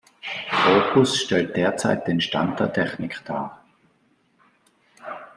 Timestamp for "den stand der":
2.07-2.73